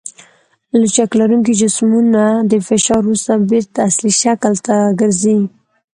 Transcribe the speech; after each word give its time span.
لچک 0.79 1.11
لرونکي 1.19 1.53
جسمونه 1.61 2.23
د 2.51 2.53
فشار 2.67 3.01
وروسته 3.05 3.33
بېرته 3.49 3.77
اصلي 3.89 4.13
شکل 4.21 4.53
ته 4.65 4.75
ګرځي. 4.99 5.39